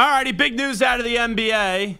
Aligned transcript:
All 0.00 0.08
righty, 0.08 0.32
big 0.32 0.56
news 0.56 0.80
out 0.80 0.98
of 0.98 1.04
the 1.04 1.16
NBA. 1.16 1.98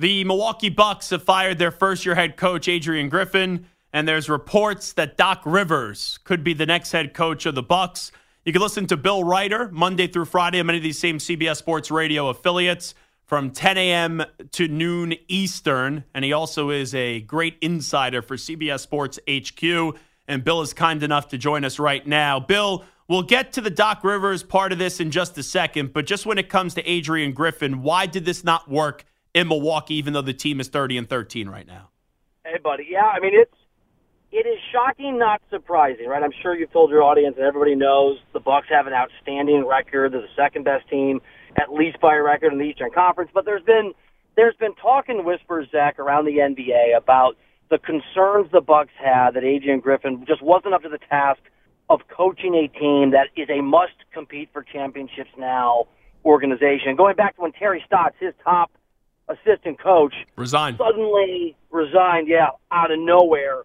The 0.00 0.24
Milwaukee 0.24 0.68
Bucks 0.68 1.10
have 1.10 1.22
fired 1.22 1.60
their 1.60 1.70
first 1.70 2.04
year 2.04 2.16
head 2.16 2.36
coach, 2.36 2.66
Adrian 2.66 3.08
Griffin, 3.08 3.66
and 3.92 4.08
there's 4.08 4.28
reports 4.28 4.94
that 4.94 5.16
Doc 5.16 5.42
Rivers 5.44 6.18
could 6.24 6.42
be 6.42 6.54
the 6.54 6.66
next 6.66 6.90
head 6.90 7.14
coach 7.14 7.46
of 7.46 7.54
the 7.54 7.62
Bucks. 7.62 8.10
You 8.44 8.52
can 8.52 8.60
listen 8.60 8.88
to 8.88 8.96
Bill 8.96 9.22
Reiter 9.22 9.70
Monday 9.70 10.08
through 10.08 10.24
Friday 10.24 10.58
on 10.58 10.66
many 10.66 10.78
of 10.78 10.82
these 10.82 10.98
same 10.98 11.18
CBS 11.18 11.58
Sports 11.58 11.88
Radio 11.92 12.30
affiliates 12.30 12.96
from 13.26 13.52
10 13.52 13.78
a.m. 13.78 14.24
to 14.50 14.66
noon 14.66 15.14
Eastern. 15.28 16.02
And 16.12 16.24
he 16.24 16.32
also 16.32 16.70
is 16.70 16.96
a 16.96 17.20
great 17.20 17.58
insider 17.60 18.22
for 18.22 18.34
CBS 18.34 18.80
Sports 18.80 19.20
HQ. 19.30 19.96
And 20.26 20.42
Bill 20.42 20.62
is 20.62 20.72
kind 20.72 21.00
enough 21.04 21.28
to 21.28 21.38
join 21.38 21.64
us 21.64 21.78
right 21.78 22.04
now. 22.04 22.40
Bill, 22.40 22.84
we'll 23.10 23.22
get 23.22 23.52
to 23.54 23.60
the 23.60 23.70
Doc 23.70 24.02
Rivers 24.04 24.42
part 24.42 24.72
of 24.72 24.78
this 24.78 25.00
in 25.00 25.10
just 25.10 25.36
a 25.36 25.42
second. 25.42 25.92
But 25.92 26.06
just 26.06 26.24
when 26.24 26.38
it 26.38 26.48
comes 26.48 26.72
to 26.74 26.88
Adrian 26.88 27.32
Griffin, 27.32 27.82
why 27.82 28.06
did 28.06 28.24
this 28.24 28.44
not 28.44 28.70
work 28.70 29.04
in 29.34 29.48
Milwaukee, 29.48 29.96
even 29.96 30.14
though 30.14 30.22
the 30.22 30.32
team 30.32 30.60
is 30.60 30.68
30 30.68 30.96
and 30.96 31.08
13 31.08 31.48
right 31.48 31.66
now? 31.66 31.90
Hey, 32.44 32.58
buddy. 32.62 32.86
Yeah, 32.88 33.04
I 33.04 33.20
mean, 33.20 33.32
it's 33.34 33.52
it 34.32 34.46
is 34.46 34.58
shocking, 34.72 35.18
not 35.18 35.42
surprising, 35.50 36.06
right? 36.06 36.22
I'm 36.22 36.32
sure 36.40 36.56
you've 36.56 36.72
told 36.72 36.90
your 36.90 37.02
audience, 37.02 37.34
and 37.36 37.44
everybody 37.44 37.74
knows 37.74 38.18
the 38.32 38.38
Bucks 38.38 38.68
have 38.70 38.86
an 38.86 38.92
outstanding 38.92 39.66
record. 39.66 40.12
They're 40.12 40.20
the 40.22 40.28
second 40.36 40.64
best 40.64 40.88
team 40.88 41.20
at 41.60 41.72
least 41.72 42.00
by 42.00 42.14
record 42.14 42.52
in 42.52 42.60
the 42.60 42.64
Eastern 42.64 42.92
Conference. 42.92 43.30
But 43.34 43.44
there's 43.44 43.64
been 43.64 43.92
there's 44.36 44.54
been 44.56 44.74
talk 44.76 45.08
and 45.08 45.26
whispers, 45.26 45.66
Zach, 45.72 45.98
around 45.98 46.26
the 46.26 46.38
NBA 46.38 46.96
about 46.96 47.36
the 47.70 47.78
concerns 47.78 48.50
the 48.52 48.60
Bucks 48.60 48.92
had 48.96 49.32
that 49.32 49.42
Adrian 49.42 49.80
Griffin 49.80 50.24
just 50.26 50.42
wasn't 50.42 50.74
up 50.74 50.82
to 50.82 50.88
the 50.88 50.98
task 50.98 51.40
of 51.90 52.00
coaching 52.08 52.54
a 52.54 52.68
team 52.78 53.10
that 53.10 53.28
is 53.36 53.48
a 53.50 53.60
must 53.60 53.92
compete 54.14 54.48
for 54.52 54.62
championships 54.62 55.30
now 55.36 55.86
organization. 56.24 56.96
Going 56.96 57.16
back 57.16 57.36
to 57.36 57.42
when 57.42 57.52
Terry 57.52 57.82
Stotts, 57.84 58.14
his 58.20 58.32
top 58.42 58.70
assistant 59.28 59.78
coach, 59.80 60.14
resigned 60.36 60.78
suddenly 60.78 61.56
resigned, 61.70 62.28
yeah, 62.28 62.50
out 62.70 62.90
of 62.90 62.98
nowhere 62.98 63.64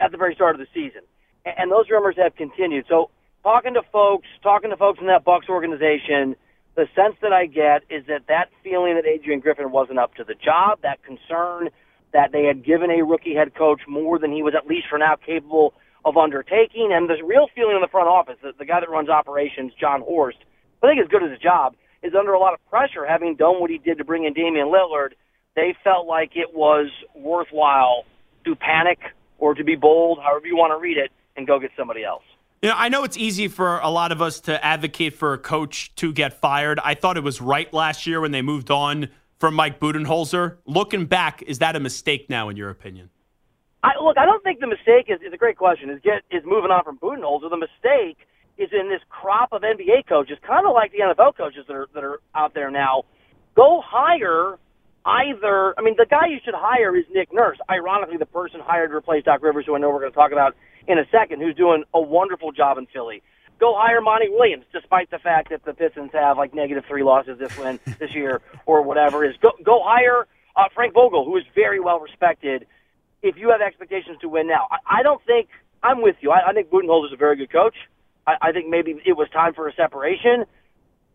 at 0.00 0.12
the 0.12 0.16
very 0.16 0.34
start 0.34 0.54
of 0.54 0.60
the 0.60 0.68
season, 0.72 1.02
and 1.44 1.70
those 1.70 1.90
rumors 1.90 2.14
have 2.16 2.36
continued. 2.36 2.86
So 2.88 3.10
talking 3.42 3.74
to 3.74 3.82
folks, 3.92 4.28
talking 4.42 4.70
to 4.70 4.76
folks 4.76 5.00
in 5.00 5.08
that 5.08 5.24
Bucks 5.24 5.48
organization 5.48 6.36
the 6.78 6.86
sense 6.94 7.16
that 7.22 7.32
I 7.32 7.46
get 7.46 7.82
is 7.90 8.06
that 8.06 8.28
that 8.28 8.50
feeling 8.62 8.94
that 8.94 9.04
Adrian 9.04 9.40
Griffin 9.40 9.72
wasn't 9.72 9.98
up 9.98 10.14
to 10.14 10.22
the 10.22 10.34
job, 10.34 10.78
that 10.82 11.02
concern 11.02 11.70
that 12.12 12.30
they 12.30 12.44
had 12.44 12.64
given 12.64 12.88
a 12.88 13.02
rookie 13.02 13.34
head 13.34 13.52
coach 13.56 13.80
more 13.88 14.16
than 14.20 14.30
he 14.30 14.44
was 14.44 14.54
at 14.56 14.68
least 14.68 14.86
for 14.88 14.96
now 14.96 15.16
capable 15.16 15.74
of 16.08 16.16
undertaking, 16.16 16.90
and 16.92 17.08
the 17.08 17.22
real 17.24 17.48
feeling 17.54 17.76
in 17.76 17.82
the 17.82 17.88
front 17.88 18.08
office, 18.08 18.36
the, 18.42 18.52
the 18.58 18.64
guy 18.64 18.80
that 18.80 18.88
runs 18.88 19.08
operations, 19.08 19.72
Jon 19.78 20.00
Horst, 20.00 20.38
I 20.82 20.88
think 20.88 21.00
as 21.00 21.08
good 21.08 21.22
as 21.22 21.30
his 21.30 21.40
job, 21.40 21.74
is 22.02 22.12
under 22.18 22.32
a 22.32 22.38
lot 22.38 22.54
of 22.54 22.60
pressure 22.70 23.04
having 23.06 23.36
done 23.36 23.60
what 23.60 23.70
he 23.70 23.78
did 23.78 23.98
to 23.98 24.04
bring 24.04 24.24
in 24.24 24.32
Damian 24.32 24.68
Lillard. 24.68 25.12
They 25.56 25.74
felt 25.82 26.06
like 26.06 26.32
it 26.36 26.54
was 26.54 26.88
worthwhile 27.14 28.04
to 28.44 28.54
panic 28.54 28.98
or 29.38 29.54
to 29.54 29.64
be 29.64 29.74
bold, 29.74 30.18
however 30.22 30.46
you 30.46 30.56
want 30.56 30.72
to 30.72 30.80
read 30.80 30.96
it, 30.96 31.10
and 31.36 31.46
go 31.46 31.58
get 31.58 31.70
somebody 31.76 32.04
else. 32.04 32.22
You 32.62 32.70
know, 32.70 32.74
I 32.76 32.88
know 32.88 33.04
it's 33.04 33.16
easy 33.16 33.46
for 33.46 33.78
a 33.78 33.88
lot 33.88 34.10
of 34.10 34.20
us 34.20 34.40
to 34.40 34.64
advocate 34.64 35.14
for 35.14 35.32
a 35.32 35.38
coach 35.38 35.94
to 35.96 36.12
get 36.12 36.40
fired. 36.40 36.80
I 36.82 36.94
thought 36.94 37.16
it 37.16 37.22
was 37.22 37.40
right 37.40 37.72
last 37.72 38.06
year 38.06 38.20
when 38.20 38.32
they 38.32 38.42
moved 38.42 38.70
on 38.70 39.10
from 39.38 39.54
Mike 39.54 39.78
Budenholzer. 39.78 40.56
Looking 40.66 41.06
back, 41.06 41.42
is 41.42 41.60
that 41.60 41.76
a 41.76 41.80
mistake 41.80 42.28
now, 42.28 42.48
in 42.48 42.56
your 42.56 42.70
opinion? 42.70 43.10
I, 43.82 43.92
look, 44.02 44.18
I 44.18 44.26
don't 44.26 44.42
think 44.42 44.60
the 44.60 44.66
mistake 44.66 45.06
is, 45.08 45.20
is 45.24 45.32
a 45.32 45.36
great 45.36 45.56
question. 45.56 45.90
Is 45.90 46.00
get 46.02 46.22
is 46.30 46.42
moving 46.44 46.70
on 46.70 46.82
from 46.84 46.98
Budenholzer. 46.98 47.48
The 47.50 47.56
mistake 47.56 48.18
is 48.58 48.70
in 48.72 48.88
this 48.88 49.00
crop 49.08 49.52
of 49.52 49.62
NBA 49.62 50.08
coaches, 50.08 50.38
kind 50.46 50.66
of 50.66 50.72
like 50.74 50.90
the 50.92 50.98
NFL 50.98 51.36
coaches 51.36 51.64
that 51.68 51.74
are 51.74 51.88
that 51.94 52.02
are 52.02 52.20
out 52.34 52.54
there 52.54 52.70
now. 52.70 53.04
Go 53.54 53.82
hire 53.84 54.58
either. 55.04 55.74
I 55.78 55.82
mean, 55.82 55.94
the 55.96 56.06
guy 56.08 56.26
you 56.28 56.38
should 56.44 56.54
hire 56.56 56.96
is 56.96 57.04
Nick 57.12 57.32
Nurse. 57.32 57.58
Ironically, 57.70 58.16
the 58.16 58.26
person 58.26 58.60
hired 58.60 58.90
to 58.90 58.96
replace 58.96 59.24
Doc 59.24 59.42
Rivers, 59.42 59.64
who 59.66 59.76
I 59.76 59.78
know 59.78 59.90
we're 59.90 60.00
going 60.00 60.12
to 60.12 60.16
talk 60.16 60.32
about 60.32 60.56
in 60.86 60.98
a 60.98 61.04
second, 61.10 61.40
who's 61.40 61.54
doing 61.54 61.84
a 61.94 62.00
wonderful 62.00 62.50
job 62.50 62.78
in 62.78 62.86
Philly. 62.86 63.22
Go 63.60 63.74
hire 63.76 64.00
Monty 64.00 64.28
Williams, 64.28 64.64
despite 64.72 65.10
the 65.10 65.18
fact 65.18 65.50
that 65.50 65.64
the 65.64 65.74
Pistons 65.74 66.10
have 66.12 66.36
like 66.36 66.54
negative 66.54 66.84
three 66.86 67.02
losses 67.02 67.38
this 67.38 67.56
win 67.58 67.78
this 67.98 68.14
year 68.14 68.40
or 68.66 68.82
whatever 68.82 69.24
is. 69.24 69.36
Go 69.40 69.50
go 69.62 69.80
hire 69.82 70.26
uh, 70.56 70.68
Frank 70.74 70.94
Vogel, 70.94 71.24
who 71.24 71.36
is 71.36 71.44
very 71.54 71.80
well 71.80 72.00
respected. 72.00 72.66
If 73.22 73.36
you 73.36 73.50
have 73.50 73.60
expectations 73.60 74.18
to 74.20 74.28
win 74.28 74.46
now, 74.46 74.68
I, 74.70 75.00
I 75.00 75.02
don't 75.02 75.24
think 75.24 75.48
I'm 75.82 76.02
with 76.02 76.16
you. 76.20 76.30
I, 76.30 76.50
I 76.50 76.52
think 76.52 76.70
Budenholzer 76.70 77.06
is 77.06 77.12
a 77.12 77.16
very 77.16 77.36
good 77.36 77.52
coach. 77.52 77.74
I, 78.26 78.36
I 78.40 78.52
think 78.52 78.68
maybe 78.68 79.00
it 79.04 79.16
was 79.16 79.28
time 79.30 79.54
for 79.54 79.68
a 79.68 79.74
separation 79.74 80.44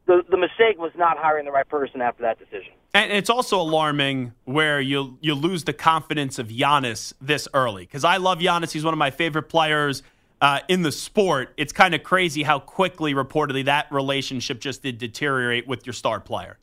the 0.06 0.24
the 0.30 0.38
mistake 0.38 0.78
was 0.78 0.92
not 0.96 1.18
hiring 1.18 1.46
the 1.46 1.52
right 1.52 1.68
person 1.68 2.02
after 2.02 2.24
that 2.24 2.40
decision. 2.40 2.74
And 2.94 3.12
it's 3.12 3.30
also 3.30 3.60
alarming 3.60 4.34
where 4.46 4.80
you 4.82 5.18
you 5.22 5.34
lose 5.34 5.64
the 5.64 5.74
confidence 5.74 6.40
of 6.40 6.48
Giannis 6.48 7.14
this 7.22 7.48
early 7.54 7.84
because 7.84 8.04
I 8.04 8.18
love 8.18 8.40
Giannis. 8.40 8.72
He's 8.72 8.84
one 8.84 8.94
of 8.94 8.98
my 8.98 9.12
favorite 9.12 9.44
players 9.44 10.04
uh, 10.42 10.60
in 10.68 10.82
the 10.82 10.92
sport. 10.92 11.54
It's 11.58 11.74
kind 11.74 11.96
of 11.96 12.04
crazy 12.04 12.44
how 12.44 12.60
quickly, 12.60 13.14
reportedly, 13.14 13.66
that 13.66 13.92
relationship 13.92 14.60
just 14.60 14.84
did 14.84 14.98
deteriorate 14.98 15.68
with 15.68 15.86
your 15.86 15.94
star 15.94 16.20
player. 16.20 16.58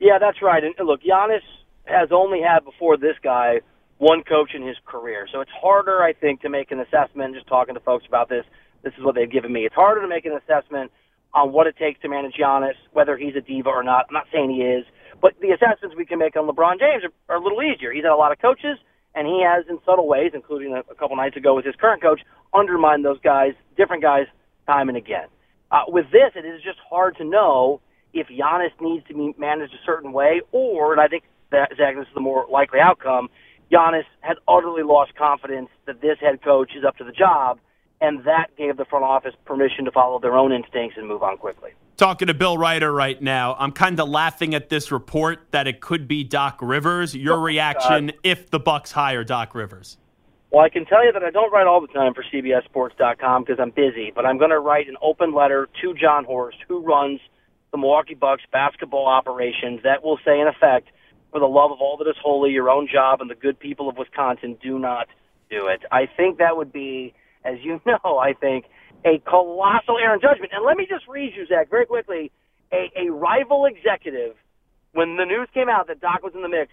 Yeah, 0.00 0.18
that's 0.18 0.42
right. 0.42 0.62
And 0.64 0.74
look, 0.86 1.02
Giannis 1.02 1.42
has 1.84 2.08
only 2.10 2.40
had 2.40 2.64
before 2.64 2.96
this 2.96 3.16
guy 3.22 3.60
one 4.00 4.24
coach 4.24 4.52
in 4.54 4.66
his 4.66 4.76
career, 4.86 5.28
so 5.30 5.42
it's 5.42 5.50
harder, 5.52 6.02
I 6.02 6.14
think, 6.14 6.40
to 6.40 6.48
make 6.48 6.70
an 6.72 6.80
assessment. 6.80 7.34
Just 7.34 7.46
talking 7.46 7.74
to 7.74 7.80
folks 7.80 8.06
about 8.08 8.30
this, 8.30 8.44
this 8.82 8.94
is 8.96 9.04
what 9.04 9.14
they've 9.14 9.30
given 9.30 9.52
me. 9.52 9.66
It's 9.66 9.74
harder 9.74 10.00
to 10.00 10.08
make 10.08 10.24
an 10.24 10.32
assessment 10.32 10.90
on 11.34 11.52
what 11.52 11.66
it 11.66 11.76
takes 11.76 12.00
to 12.00 12.08
manage 12.08 12.32
Giannis, 12.32 12.80
whether 12.92 13.18
he's 13.18 13.36
a 13.36 13.42
diva 13.42 13.68
or 13.68 13.84
not. 13.84 14.06
I'm 14.08 14.14
not 14.14 14.26
saying 14.32 14.50
he 14.50 14.62
is, 14.62 14.86
but 15.20 15.34
the 15.42 15.50
assessments 15.50 15.94
we 15.96 16.06
can 16.06 16.18
make 16.18 16.34
on 16.34 16.48
LeBron 16.48 16.80
James 16.80 17.04
are, 17.04 17.12
are 17.28 17.36
a 17.36 17.42
little 17.44 17.62
easier. 17.62 17.92
He's 17.92 18.04
had 18.04 18.12
a 18.12 18.16
lot 18.16 18.32
of 18.32 18.38
coaches, 18.40 18.78
and 19.14 19.26
he 19.26 19.44
has, 19.44 19.66
in 19.68 19.78
subtle 19.84 20.08
ways, 20.08 20.32
including 20.32 20.72
a, 20.72 20.80
a 20.90 20.94
couple 20.94 21.14
nights 21.14 21.36
ago 21.36 21.54
with 21.54 21.66
his 21.66 21.76
current 21.76 22.00
coach, 22.00 22.22
undermined 22.54 23.04
those 23.04 23.20
guys, 23.20 23.52
different 23.76 24.02
guys, 24.02 24.24
time 24.66 24.88
and 24.88 24.96
again. 24.96 25.28
Uh, 25.70 25.84
with 25.88 26.06
this, 26.10 26.32
it 26.34 26.46
is 26.46 26.62
just 26.62 26.78
hard 26.88 27.16
to 27.18 27.24
know 27.24 27.82
if 28.14 28.28
Giannis 28.28 28.72
needs 28.80 29.06
to 29.08 29.14
be 29.14 29.34
managed 29.38 29.74
a 29.74 29.84
certain 29.84 30.12
way, 30.12 30.40
or, 30.52 30.92
and 30.92 31.00
I 31.02 31.06
think 31.06 31.24
that 31.52 31.68
Zach, 31.76 31.96
this 31.96 32.08
is 32.08 32.14
the 32.14 32.20
more 32.20 32.46
likely 32.50 32.80
outcome, 32.80 33.28
Giannis 33.70 34.04
has 34.20 34.36
utterly 34.48 34.82
lost 34.82 35.14
confidence 35.14 35.68
that 35.86 36.00
this 36.00 36.18
head 36.20 36.42
coach 36.42 36.72
is 36.76 36.84
up 36.84 36.96
to 36.98 37.04
the 37.04 37.12
job 37.12 37.58
and 38.00 38.24
that 38.24 38.46
gave 38.56 38.76
the 38.76 38.84
front 38.84 39.04
office 39.04 39.34
permission 39.44 39.84
to 39.84 39.90
follow 39.90 40.18
their 40.18 40.36
own 40.36 40.52
instincts 40.52 40.96
and 40.96 41.06
move 41.06 41.22
on 41.22 41.36
quickly. 41.36 41.70
Talking 41.96 42.28
to 42.28 42.34
Bill 42.34 42.56
Reiter 42.56 42.90
right 42.90 43.20
now, 43.20 43.54
I'm 43.58 43.72
kind 43.72 44.00
of 44.00 44.08
laughing 44.08 44.54
at 44.54 44.70
this 44.70 44.90
report 44.90 45.48
that 45.50 45.66
it 45.66 45.80
could 45.80 46.08
be 46.08 46.24
Doc 46.24 46.58
Rivers. 46.62 47.14
Your 47.14 47.36
oh, 47.36 47.42
reaction 47.42 48.06
God. 48.06 48.14
if 48.24 48.50
the 48.50 48.58
Bucks 48.58 48.92
hire 48.92 49.22
Doc 49.22 49.54
Rivers? 49.54 49.98
Well, 50.50 50.64
I 50.64 50.70
can 50.70 50.86
tell 50.86 51.04
you 51.04 51.12
that 51.12 51.22
I 51.22 51.30
don't 51.30 51.52
write 51.52 51.66
all 51.66 51.80
the 51.80 51.88
time 51.88 52.14
for 52.14 52.24
CBSSports.com 52.24 53.44
because 53.44 53.60
I'm 53.60 53.70
busy, 53.70 54.10
but 54.14 54.24
I'm 54.24 54.38
going 54.38 54.50
to 54.50 54.58
write 54.58 54.88
an 54.88 54.96
open 55.02 55.34
letter 55.34 55.68
to 55.82 55.94
Jon 55.94 56.24
Horst, 56.24 56.56
who 56.66 56.80
runs 56.80 57.20
the 57.70 57.78
Milwaukee 57.78 58.14
Bucks 58.14 58.42
basketball 58.50 59.06
operations, 59.06 59.80
that 59.84 60.02
will 60.02 60.18
say, 60.24 60.40
in 60.40 60.48
effect, 60.48 60.88
for 61.30 61.40
the 61.40 61.46
love 61.46 61.70
of 61.70 61.78
all 61.80 61.96
that 61.98 62.08
is 62.08 62.16
holy, 62.22 62.50
your 62.50 62.70
own 62.70 62.88
job 62.92 63.20
and 63.20 63.30
the 63.30 63.34
good 63.34 63.58
people 63.58 63.88
of 63.88 63.96
Wisconsin, 63.96 64.56
do 64.62 64.78
not 64.78 65.08
do 65.48 65.66
it. 65.66 65.82
I 65.90 66.06
think 66.16 66.38
that 66.38 66.56
would 66.56 66.72
be 66.72 67.14
as 67.44 67.56
you 67.62 67.80
know, 67.86 68.18
I 68.18 68.32
think, 68.32 68.66
a 69.04 69.18
colossal 69.18 69.96
error 69.98 70.14
in 70.14 70.20
judgment. 70.20 70.52
And 70.52 70.64
let 70.64 70.76
me 70.76 70.86
just 70.88 71.08
read 71.08 71.32
you, 71.36 71.46
Zach, 71.46 71.70
very 71.70 71.86
quickly. 71.86 72.30
a, 72.72 72.90
a 72.96 73.12
rival 73.12 73.66
executive, 73.66 74.36
when 74.92 75.16
the 75.16 75.24
news 75.24 75.48
came 75.54 75.68
out 75.68 75.86
that 75.88 76.00
Doc 76.00 76.22
was 76.22 76.32
in 76.34 76.42
the 76.42 76.48
mix, 76.48 76.70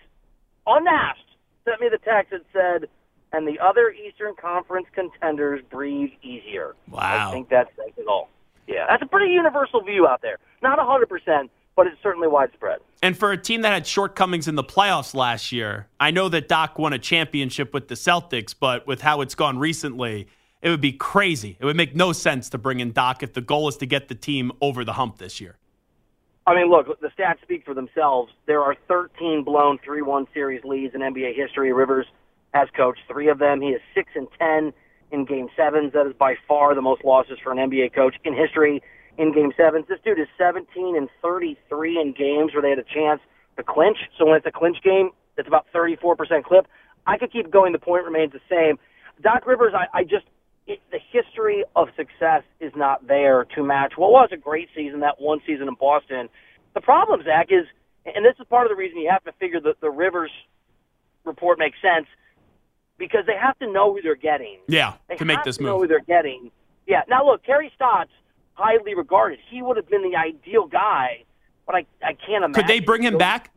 unasked, 0.66 1.22
sent 1.66 1.80
me 1.82 1.88
the 1.90 2.00
text 2.00 2.32
that 2.32 2.42
said, 2.52 2.90
and 3.32 3.48
the 3.48 3.60
other 3.60 3.92
Eastern 3.92 4.36
Conference 4.36 4.88
contenders 4.94 5.62
breathe 5.70 6.12
easier. 6.24 6.76
Wow. 6.90 7.30
I 7.30 7.32
think 7.32 7.50
that 7.50 7.68
says 7.76 7.94
it 7.98 8.08
all. 8.08 8.30
Yeah, 8.68 8.86
that's 8.90 9.02
a 9.02 9.06
pretty 9.06 9.32
universal 9.32 9.82
view 9.82 10.08
out 10.08 10.22
there. 10.22 10.40
Not 10.62 10.80
100%, 10.80 11.50
but 11.78 11.88
it's 11.88 12.02
certainly 12.04 12.28
widespread. 12.28 12.80
And 13.02 13.16
for 13.16 13.32
a 13.32 13.38
team 13.38 13.62
that 13.62 13.72
had 13.72 13.88
shortcomings 13.88 14.48
in 14.48 14.56
the 14.56 14.64
playoffs 14.64 15.14
last 15.14 15.52
year, 15.52 15.88
I 16.00 16.12
know 16.12 16.28
that 16.28 16.50
Doc 16.50 16.78
won 16.80 16.92
a 16.92 17.00
championship 17.00 17.74
with 17.74 17.88
the 17.88 17.96
Celtics, 17.96 18.54
but 18.60 18.86
with 18.88 19.00
how 19.00 19.22
it's 19.22 19.36
gone 19.36 19.60
recently, 19.60 20.28
it 20.64 20.70
would 20.72 20.82
be 20.82 20.92
crazy. 20.92 21.56
It 21.60 21.66
would 21.66 21.78
make 21.78 21.96
no 21.96 22.12
sense 22.12 22.50
to 22.50 22.58
bring 22.58 22.80
in 22.80 22.92
Doc 22.92 23.22
if 23.22 23.34
the 23.34 23.42
goal 23.42 23.68
is 23.70 23.78
to 23.78 23.86
get 23.86 24.10
the 24.10 24.16
team 24.16 24.52
over 24.60 24.84
the 24.84 24.94
hump 24.94 25.20
this 25.20 25.40
year. 25.40 25.58
I 26.48 26.56
mean, 26.56 26.72
look, 26.72 27.00
the 27.00 27.10
stats 27.10 27.42
speak 27.44 27.64
for 27.64 27.76
themselves. 27.76 28.34
There 28.48 28.62
are 28.62 28.76
13 28.88 29.44
blown 29.44 29.78
3-1 29.88 30.28
series 30.34 30.64
leads 30.64 30.96
in 30.96 31.02
NBA 31.02 31.36
history. 31.36 31.72
Rivers 31.74 32.08
has 32.56 32.70
coached 32.76 33.02
three 33.08 33.30
of 33.30 33.38
them. 33.38 33.62
He 33.62 33.70
is 33.70 33.82
6 33.94 34.10
and 34.16 34.28
10 34.40 34.74
in 35.12 35.26
game 35.26 35.50
sevens. 35.56 35.94
That 35.94 36.08
is 36.08 36.14
by 36.18 36.36
far 36.48 36.74
the 36.74 36.82
most 36.82 37.06
losses 37.06 37.38
for 37.44 37.52
an 37.52 37.60
NBA 37.60 37.94
coach 37.94 38.16
in 38.24 38.34
history 38.34 38.82
in 39.18 39.34
game 39.34 39.52
sevens. 39.58 39.86
This 39.88 40.00
dude 40.04 40.20
is 40.20 40.28
17 40.38 40.96
and 40.96 41.10
33 41.22 42.00
in 42.00 42.14
games 42.14 42.54
where 42.54 42.62
they 42.62 42.70
had 42.70 42.80
a 42.80 42.84
chance 42.84 43.22
to 43.58 43.64
clinch. 43.64 43.98
So 44.18 44.26
when 44.26 44.38
it's 44.38 44.46
a 44.46 44.52
clinch 44.52 44.78
game, 44.84 45.12
it's 45.38 45.48
about 45.48 45.66
34% 45.74 46.44
clip. 46.44 46.68
I 47.06 47.18
could 47.18 47.32
keep 47.32 47.52
going. 47.52 47.74
The 47.74 47.80
point 47.80 48.06
remains 48.06 48.34
the 48.34 48.42
same. 48.50 48.78
Doc 49.22 49.48
Rivers, 49.48 49.74
I, 49.76 50.00
I 50.00 50.04
just, 50.04 50.26
it, 50.68 50.80
the 50.92 51.00
history 51.12 51.64
of 51.76 51.88
success 51.96 52.44
is 52.60 52.72
not 52.76 53.08
there 53.08 53.46
to 53.56 53.64
match 53.64 53.94
what 53.96 54.12
was 54.12 54.30
a 54.32 54.38
great 54.38 54.70
season, 54.76 55.00
that 55.00 55.20
one 55.20 55.40
season 55.46 55.68
in 55.68 55.76
Boston. 55.80 56.30
The 56.74 56.82
problem, 56.82 57.24
Zach, 57.24 57.48
is, 57.50 57.66
and 58.06 58.24
this 58.24 58.36
is 58.40 58.46
part 58.48 58.66
of 58.66 58.70
the 58.70 58.76
reason 58.76 59.00
you 59.00 59.10
have 59.10 59.24
to 59.24 59.32
figure 59.34 59.60
that 59.62 59.82
the 59.82 59.90
Rivers 59.90 60.32
report 61.26 61.58
makes 61.58 61.78
sense, 61.82 62.08
because 62.98 63.26
they 63.26 63.36
have 63.40 63.58
to 63.60 63.72
know 63.72 63.94
who 63.94 64.02
they're 64.02 64.16
getting. 64.16 64.60
Yeah, 64.68 64.94
They 65.08 65.16
to 65.16 65.26
make 65.26 65.44
this 65.44 65.58
to 65.58 65.64
know 65.64 65.80
who 65.80 65.88
they're 65.88 66.00
getting. 66.00 66.52
Yeah. 66.88 67.02
Now 67.08 67.26
look, 67.26 67.44
Terry 67.44 67.72
Stotts, 67.76 68.12
highly 68.58 68.96
regarded. 68.96 69.40
He 69.50 69.62
would 69.62 69.78
have 69.78 69.88
been 69.88 70.02
the 70.10 70.18
ideal 70.18 70.66
guy, 70.66 71.24
but 71.66 71.76
I 71.76 71.86
I 72.04 72.14
can't 72.14 72.44
imagine. 72.44 72.54
Could 72.54 72.68
they 72.68 72.80
bring 72.80 73.04
him 73.04 73.18
back? 73.18 73.52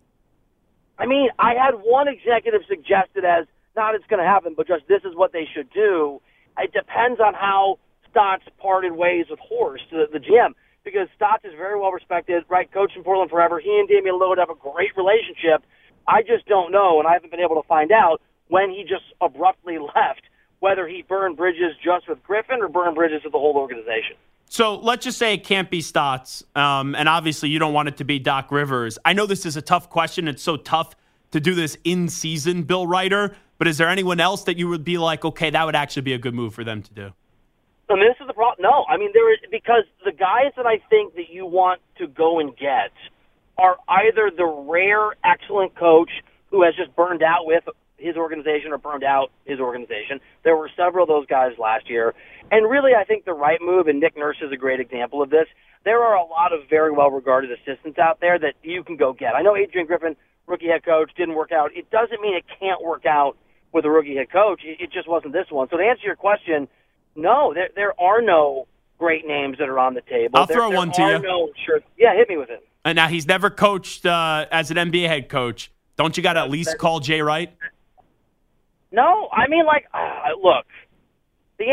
I 0.99 1.07
mean, 1.07 1.31
I 1.39 1.55
had 1.55 1.77
one 1.77 2.09
executive 2.09 2.61
suggested 2.69 3.25
as 3.25 3.47
not 3.75 3.95
it's 3.95 4.07
going 4.07 4.23
to 4.23 4.29
happen, 4.29 4.55
but 4.55 4.69
just 4.69 4.87
this 4.87 5.01
is 5.05 5.17
what 5.17 5.33
they 5.33 5.49
should 5.53 5.71
do. 5.73 6.21
It 6.59 6.73
depends 6.73 7.21
on 7.21 7.33
how 7.33 7.79
Stotts 8.11 8.45
parted 8.59 8.93
ways 8.93 9.27
with 9.31 9.39
Horst, 9.39 9.85
the, 9.91 10.07
the 10.13 10.19
GM, 10.19 10.53
because 10.85 11.09
Stotts 11.17 11.45
is 11.45 11.53
very 11.57 11.81
well 11.81 11.93
respected, 11.93 12.45
right? 12.49 12.71
Coached 12.71 12.97
in 12.97 13.03
Portland 13.03 13.31
forever. 13.31 13.61
He 13.61 13.71
and 13.79 13.89
Damian 13.89 14.19
Lillard 14.19 14.39
have 14.39 14.51
a 14.51 14.55
great 14.55 14.95
relationship. 14.97 15.65
I 16.07 16.23
just 16.23 16.45
don't 16.47 16.71
know, 16.73 16.99
and 16.99 17.09
I 17.09 17.15
haven't 17.15 17.31
been 17.31 17.41
able 17.41 17.61
to 17.63 17.67
find 17.67 17.93
out 17.93 18.21
when 18.49 18.69
he 18.71 18.83
just 18.83 19.05
abruptly 19.23 19.79
left, 19.97 20.23
whether 20.59 20.87
he 20.87 21.03
burned 21.03 21.39
bridges 21.39 21.73
just 21.83 22.09
with 22.09 22.23
Griffin 22.23 22.61
or 22.61 22.69
burned 22.69 22.97
bridges 22.97 23.23
with 23.25 23.33
the 23.33 23.39
whole 23.39 23.57
organization. 23.57 24.17
So 24.53 24.81
let's 24.81 25.05
just 25.05 25.17
say 25.17 25.35
it 25.35 25.45
can't 25.45 25.71
be 25.71 25.81
Stotts, 25.81 26.43
um, 26.57 26.97
and 26.97 27.09
obviously 27.09 27.51
you 27.51 27.61
don't 27.61 27.73
want 27.73 27.87
it 27.87 27.99
to 27.99 28.05
be 28.05 28.19
Doc 28.19 28.51
Rivers. 28.51 28.99
I 29.05 29.13
know 29.13 29.25
this 29.25 29.47
is 29.47 29.57
a 29.57 29.63
tough 29.63 29.89
question. 29.89 30.27
It's 30.27 30.43
so 30.43 30.57
tough 30.57 30.97
to 31.31 31.39
do 31.39 31.55
this 31.55 31.79
in 31.85 32.09
season, 32.09 32.65
Bill 32.65 32.85
Reiter. 32.85 33.37
But 33.59 33.69
is 33.69 33.79
there 33.79 33.89
anyone 33.89 34.19
else 34.19 34.43
that 34.45 34.57
you 34.57 34.67
would 34.67 34.83
be 34.83 34.99
like, 34.99 35.25
okay, 35.25 35.51
that 35.51 35.65
would 35.65 35.77
actually 35.77 36.03
be 36.03 36.15
a 36.15 36.19
good 36.19 36.35
move 36.35 36.53
for 36.53 36.65
them 36.65 36.83
to 36.83 36.93
do? 36.93 37.13
And 37.91 38.03
this 38.03 38.17
is 38.21 38.27
the 38.27 38.35
problem. 38.35 38.57
No, 38.61 38.85
I 38.89 38.97
mean 38.97 39.11
there 39.15 39.33
is 39.33 39.39
because 39.53 39.85
the 40.05 40.11
guys 40.11 40.51
that 40.57 40.67
I 40.67 40.79
think 40.91 41.15
that 41.15 41.31
you 41.31 41.47
want 41.47 41.81
to 41.99 42.09
go 42.09 42.41
and 42.41 42.51
get 42.57 42.91
are 43.57 43.77
either 43.87 44.33
the 44.37 44.47
rare 44.47 45.11
excellent 45.25 45.77
coach 45.77 46.11
who 46.51 46.65
has 46.65 46.75
just 46.75 46.97
burned 46.97 47.23
out 47.23 47.47
with 47.47 47.63
his 48.01 48.17
organization 48.17 48.73
or 48.73 48.79
burned 48.79 49.05
out 49.05 49.31
his 49.45 49.61
organization. 49.61 50.21
There 50.45 50.57
were 50.57 50.71
several 50.77 51.05
of 51.05 51.09
those 51.09 51.27
guys 51.27 51.53
last 51.59 51.89
year. 51.89 52.15
And 52.51 52.69
really 52.69 52.93
I 52.95 53.05
think 53.05 53.25
the 53.25 53.33
right 53.33 53.61
move 53.61 53.87
and 53.87 54.01
Nick 54.01 54.17
Nurse 54.17 54.39
is 54.43 54.51
a 54.53 54.57
great 54.57 54.81
example 54.81 55.23
of 55.23 55.31
this. 55.31 55.47
There 55.85 56.03
are 56.03 56.17
a 56.17 56.25
lot 56.25 56.53
of 56.53 56.69
very 56.69 56.91
well 56.91 57.11
regarded 57.11 57.51
assistants 57.53 57.99
out 57.99 58.21
there 58.21 58.39
that 58.39 58.55
you 58.63 58.83
can 58.83 58.97
go 58.97 59.13
get. 59.13 59.35
I 59.35 59.43
know 59.43 59.57
Adrian 59.57 59.87
Griffin, 59.87 60.17
rookie 60.47 60.67
head 60.69 60.85
coach, 60.85 61.11
didn't 61.17 61.35
work 61.35 61.53
out. 61.53 61.71
It 61.75 61.91
doesn't 61.91 62.21
mean 62.21 62.37
it 62.37 62.45
can't 62.59 62.83
work 62.83 63.07
out 63.07 63.37
with 63.73 63.85
a 63.85 63.91
rookie 63.91 64.17
head 64.17 64.31
coach. 64.31 64.61
It, 64.65 64.91
just 64.93 65.09
wasn't 65.09 65.33
this 65.33 65.47
one. 65.51 65.69
So 65.71 65.77
to 65.77 65.83
answer 65.83 66.05
your 66.05 66.17
question, 66.17 66.69
no, 67.17 67.55
there 67.55 67.71
there 67.75 68.01
are 68.01 68.21
no 68.21 68.67
great 68.99 69.27
names 69.27 69.59
that 69.59 69.69
are 69.69 69.79
on 69.79 69.95
the 69.95 70.03
table. 70.03 70.39
I'll 70.39 70.47
There- 70.47 70.57
throw 70.57 70.69
there 70.69 70.79
one 70.79 70.93
to 70.93 71.03
you. 71.03 71.19
No, 71.21 71.51
sure. 71.65 71.81
Yeah, 71.97 72.15
hit 72.15 72.29
me 72.29 72.37
with 72.37 72.51
it. 72.51 72.67
And 72.85 72.97
now 72.97 73.09
he's 73.09 73.27
never 73.27 73.51
coached 73.51 74.07
uh, 74.07 74.47
as 74.51 74.71
an 74.71 74.77
NBA 74.77 75.07
head 75.07 75.29
coach. 75.29 75.71
Don't 75.97 76.17
you 76.17 76.23
got 76.23 76.35
to 76.35 76.41
at 76.41 76.51
least 76.51 76.79
call 76.79 77.01
Jay 77.01 77.21
Wright? 77.21 77.55
No, 78.93 79.29
I 79.33 79.49
mean 79.49 79.67
like, 79.67 79.87
uh, 79.95 80.31
look, 80.43 80.67
the 81.59 81.67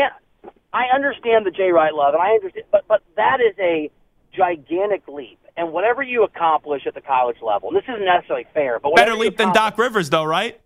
I 0.72 0.84
understand 0.94 1.46
the 1.46 1.50
Jay 1.50 1.70
Wright 1.70 1.92
love, 1.94 2.14
and 2.14 2.22
I 2.22 2.30
understand, 2.32 2.66
but 2.70 2.84
but 2.88 3.02
that 3.16 3.38
is 3.40 3.54
a 3.58 3.90
gigantic 4.34 5.08
leap. 5.08 5.38
And 5.56 5.72
whatever 5.72 6.02
you 6.02 6.22
accomplish 6.22 6.86
at 6.86 6.94
the 6.94 7.00
college 7.00 7.38
level, 7.42 7.70
and 7.70 7.76
this 7.76 7.84
isn't 7.88 8.04
necessarily 8.04 8.46
fair, 8.54 8.78
but 8.78 8.94
Better 8.94 9.14
leap 9.16 9.36
than 9.36 9.52
Doc 9.52 9.76
Rivers, 9.76 10.08
though, 10.08 10.24
right? 10.24 10.60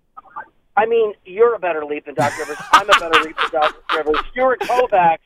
I 0.77 0.87
mean, 0.87 1.15
you're 1.25 1.55
a 1.55 1.59
better 1.59 1.85
leap 1.85 2.05
than 2.07 2.15
Doc 2.15 2.37
Rivers. 2.39 2.57
I'm 2.73 2.89
a 2.89 2.93
better 2.99 3.23
leap 3.23 3.37
than 3.37 3.61
Doc 3.61 3.83
Rivers. 3.95 4.17
Stuart 4.31 4.61
Kovacs, 4.61 5.19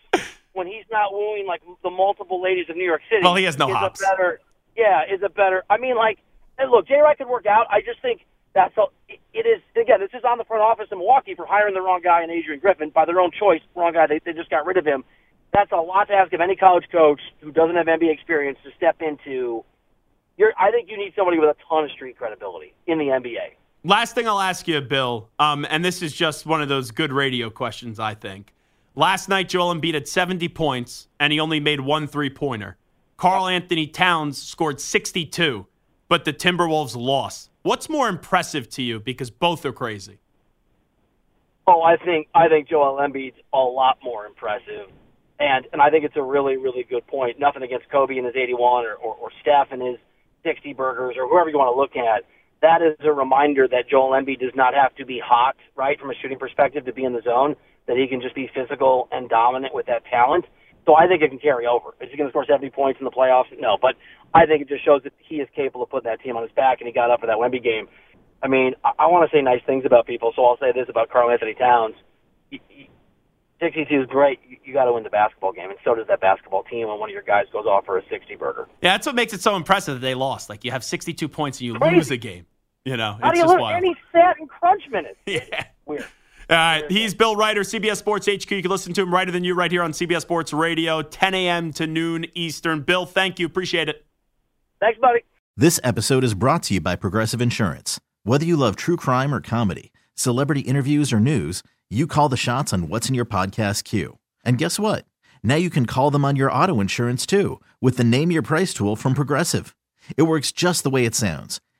when 0.52 0.66
he's 0.66 0.84
not 0.90 1.12
wooing 1.12 1.46
like 1.46 1.62
the 1.82 1.90
multiple 1.90 2.40
ladies 2.42 2.66
of 2.68 2.76
New 2.76 2.84
York 2.84 3.02
City, 3.10 3.22
Well, 3.24 3.34
he 3.34 3.44
has 3.44 3.58
no 3.58 3.68
is 3.68 3.74
hops. 3.74 4.00
A 4.00 4.04
better, 4.04 4.40
yeah, 4.76 5.02
is 5.12 5.22
a 5.24 5.28
better. 5.28 5.64
I 5.68 5.78
mean, 5.78 5.96
like, 5.96 6.18
and 6.58 6.70
look, 6.70 6.86
Jay 6.86 6.98
Wright 6.98 7.16
could 7.18 7.28
work 7.28 7.46
out. 7.46 7.66
I 7.70 7.80
just 7.80 8.00
think 8.02 8.24
that's 8.56 8.76
a, 8.78 8.84
it 9.08 9.44
is 9.46 9.60
again. 9.80 10.00
This 10.00 10.10
is 10.14 10.24
on 10.24 10.38
the 10.38 10.44
front 10.44 10.62
office 10.62 10.88
in 10.90 10.98
Milwaukee 10.98 11.34
for 11.34 11.44
hiring 11.46 11.74
the 11.74 11.82
wrong 11.82 12.00
guy 12.02 12.24
in 12.24 12.30
Adrian 12.30 12.58
Griffin 12.58 12.88
by 12.88 13.04
their 13.04 13.20
own 13.20 13.30
choice. 13.38 13.60
Wrong 13.74 13.92
guy. 13.92 14.06
They 14.06 14.20
they 14.24 14.32
just 14.32 14.48
got 14.48 14.64
rid 14.64 14.78
of 14.78 14.86
him. 14.86 15.04
That's 15.52 15.70
a 15.72 15.76
lot 15.76 16.08
to 16.08 16.14
ask 16.14 16.32
of 16.32 16.40
any 16.40 16.56
college 16.56 16.86
coach 16.90 17.20
who 17.40 17.52
doesn't 17.52 17.76
have 17.76 17.86
NBA 17.86 18.12
experience 18.12 18.58
to 18.64 18.70
step 18.76 18.96
into. 19.00 19.62
You're, 20.38 20.52
I 20.58 20.70
think 20.70 20.90
you 20.90 20.98
need 20.98 21.12
somebody 21.14 21.38
with 21.38 21.50
a 21.50 21.56
ton 21.68 21.84
of 21.84 21.90
street 21.92 22.16
credibility 22.16 22.74
in 22.86 22.98
the 22.98 23.04
NBA. 23.04 23.54
Last 23.84 24.14
thing 24.14 24.26
I'll 24.26 24.40
ask 24.40 24.66
you, 24.66 24.80
Bill, 24.80 25.30
um, 25.38 25.66
and 25.70 25.84
this 25.84 26.02
is 26.02 26.12
just 26.12 26.44
one 26.44 26.60
of 26.60 26.68
those 26.68 26.90
good 26.90 27.12
radio 27.12 27.48
questions, 27.48 28.00
I 28.00 28.14
think. 28.14 28.52
Last 28.94 29.28
night, 29.28 29.48
Joel 29.48 29.74
Embiid 29.74 29.94
had 29.94 30.08
70 30.08 30.48
points, 30.48 31.08
and 31.20 31.32
he 31.32 31.40
only 31.40 31.60
made 31.60 31.80
one 31.80 32.06
three 32.06 32.30
pointer. 32.30 32.76
Karl-Anthony 33.16 33.86
Towns 33.86 34.42
scored 34.42 34.80
62, 34.80 35.66
but 36.08 36.24
the 36.24 36.32
Timberwolves 36.32 36.96
lost. 36.96 37.50
What's 37.66 37.88
more 37.88 38.08
impressive 38.08 38.68
to 38.70 38.82
you? 38.82 39.00
Because 39.00 39.28
both 39.28 39.66
are 39.66 39.72
crazy. 39.72 40.20
Oh, 41.66 41.82
I 41.82 41.96
think 41.96 42.28
I 42.32 42.48
think 42.48 42.68
Joel 42.68 42.98
Embiid's 42.98 43.40
a 43.52 43.58
lot 43.58 43.98
more 44.04 44.24
impressive, 44.24 44.86
and 45.40 45.66
and 45.72 45.82
I 45.82 45.90
think 45.90 46.04
it's 46.04 46.14
a 46.14 46.22
really 46.22 46.56
really 46.56 46.84
good 46.84 47.04
point. 47.08 47.40
Nothing 47.40 47.64
against 47.64 47.90
Kobe 47.90 48.16
and 48.18 48.24
his 48.24 48.36
81 48.36 48.86
or 48.86 48.94
or, 48.94 49.16
or 49.16 49.30
Steph 49.42 49.72
and 49.72 49.82
his 49.82 49.96
60 50.44 50.74
burgers 50.74 51.16
or 51.18 51.28
whoever 51.28 51.50
you 51.50 51.58
want 51.58 51.74
to 51.74 51.76
look 51.76 51.96
at. 51.96 52.22
That 52.62 52.82
is 52.82 52.96
a 53.04 53.12
reminder 53.12 53.66
that 53.66 53.88
Joel 53.90 54.12
Embiid 54.12 54.38
does 54.38 54.54
not 54.54 54.72
have 54.72 54.94
to 54.94 55.04
be 55.04 55.18
hot, 55.18 55.56
right, 55.74 55.98
from 55.98 56.10
a 56.10 56.14
shooting 56.14 56.38
perspective 56.38 56.84
to 56.84 56.92
be 56.92 57.02
in 57.02 57.14
the 57.14 57.22
zone. 57.22 57.56
That 57.88 57.96
he 57.96 58.06
can 58.06 58.20
just 58.20 58.36
be 58.36 58.48
physical 58.54 59.08
and 59.10 59.28
dominant 59.28 59.74
with 59.74 59.86
that 59.86 60.04
talent. 60.04 60.44
So 60.86 60.94
I 60.96 61.06
think 61.08 61.20
it 61.22 61.28
can 61.30 61.38
carry 61.38 61.66
over. 61.66 61.94
Is 62.00 62.08
he 62.10 62.16
going 62.16 62.28
to 62.28 62.32
score 62.32 62.46
70 62.46 62.70
points 62.70 63.00
in 63.00 63.04
the 63.04 63.10
playoffs? 63.10 63.46
No, 63.58 63.76
but 63.80 63.96
I 64.34 64.46
think 64.46 64.62
it 64.62 64.68
just 64.68 64.84
shows 64.84 65.02
that 65.02 65.12
he 65.18 65.36
is 65.36 65.48
capable 65.54 65.82
of 65.82 65.90
putting 65.90 66.08
that 66.08 66.20
team 66.22 66.36
on 66.36 66.42
his 66.44 66.52
back, 66.52 66.80
and 66.80 66.86
he 66.86 66.92
got 66.94 67.10
up 67.10 67.20
for 67.20 67.26
that 67.26 67.36
Wemby 67.36 67.62
game. 67.62 67.88
I 68.42 68.48
mean, 68.48 68.74
I, 68.84 68.92
I 69.00 69.06
want 69.06 69.28
to 69.28 69.36
say 69.36 69.42
nice 69.42 69.62
things 69.66 69.84
about 69.84 70.06
people, 70.06 70.32
so 70.36 70.44
I'll 70.44 70.58
say 70.58 70.70
this 70.72 70.86
about 70.88 71.10
Karl-Anthony 71.10 71.54
Towns. 71.54 71.96
Y- 72.52 72.60
62 73.60 74.02
is 74.02 74.06
great. 74.06 74.38
You, 74.46 74.58
you 74.64 74.72
got 74.74 74.84
to 74.84 74.92
win 74.92 75.02
the 75.02 75.10
basketball 75.10 75.52
game, 75.52 75.70
and 75.70 75.78
so 75.84 75.94
does 75.94 76.06
that 76.08 76.20
basketball 76.20 76.62
team 76.64 76.88
when 76.88 77.00
one 77.00 77.08
of 77.08 77.14
your 77.14 77.22
guys 77.22 77.46
goes 77.52 77.64
off 77.66 77.86
for 77.86 77.96
a 77.98 78.02
60 78.08 78.36
burger. 78.36 78.68
Yeah, 78.82 78.92
that's 78.92 79.06
what 79.06 79.14
makes 79.14 79.32
it 79.32 79.40
so 79.40 79.56
impressive 79.56 79.94
that 79.94 80.06
they 80.06 80.14
lost. 80.14 80.48
Like 80.50 80.64
you 80.64 80.70
have 80.70 80.84
62 80.84 81.26
points 81.28 81.58
and 81.58 81.66
you 81.66 81.74
Crazy. 81.78 81.96
lose 81.96 82.10
a 82.10 82.16
game. 82.18 82.46
You 82.84 82.96
know, 82.96 83.18
How 83.20 83.30
it's 83.30 83.32
do 83.32 83.38
you 83.38 83.42
just 83.44 83.52
lose? 83.54 83.60
wild. 83.62 83.76
And 83.76 83.86
he 83.86 83.96
sat 84.12 84.36
in 84.38 84.46
crunch 84.46 84.82
minutes. 84.90 85.16
Yeah. 85.26 85.64
Weird. 85.86 86.06
All 86.48 86.56
right. 86.56 86.90
He's 86.90 87.12
Bill 87.12 87.34
Reiter, 87.34 87.62
CBS 87.62 87.96
Sports 87.96 88.26
HQ. 88.26 88.50
You 88.52 88.62
can 88.62 88.70
listen 88.70 88.92
to 88.92 89.02
him 89.02 89.12
Righter 89.12 89.32
Than 89.32 89.42
You 89.42 89.54
right 89.54 89.70
here 89.70 89.82
on 89.82 89.90
CBS 89.90 90.20
Sports 90.20 90.52
Radio, 90.52 91.02
10 91.02 91.34
a.m. 91.34 91.72
to 91.72 91.88
noon 91.88 92.26
Eastern. 92.34 92.82
Bill, 92.82 93.04
thank 93.04 93.40
you. 93.40 93.46
Appreciate 93.46 93.88
it. 93.88 94.06
Thanks, 94.78 95.00
buddy. 95.00 95.20
This 95.56 95.80
episode 95.82 96.22
is 96.22 96.34
brought 96.34 96.62
to 96.64 96.74
you 96.74 96.80
by 96.80 96.94
Progressive 96.94 97.40
Insurance. 97.40 97.98
Whether 98.22 98.44
you 98.44 98.56
love 98.56 98.76
true 98.76 98.96
crime 98.96 99.34
or 99.34 99.40
comedy, 99.40 99.92
celebrity 100.14 100.60
interviews 100.60 101.12
or 101.12 101.18
news, 101.18 101.64
you 101.90 102.06
call 102.06 102.28
the 102.28 102.36
shots 102.36 102.72
on 102.72 102.88
what's 102.88 103.08
in 103.08 103.14
your 103.16 103.24
podcast 103.24 103.82
queue. 103.82 104.18
And 104.44 104.58
guess 104.58 104.78
what? 104.78 105.04
Now 105.42 105.56
you 105.56 105.70
can 105.70 105.86
call 105.86 106.12
them 106.12 106.24
on 106.24 106.36
your 106.36 106.52
auto 106.52 106.80
insurance 106.80 107.26
too 107.26 107.60
with 107.80 107.96
the 107.96 108.04
Name 108.04 108.30
Your 108.30 108.42
Price 108.42 108.72
tool 108.72 108.94
from 108.94 109.14
Progressive. 109.14 109.74
It 110.16 110.22
works 110.22 110.52
just 110.52 110.84
the 110.84 110.90
way 110.90 111.04
it 111.04 111.14
sounds. 111.16 111.60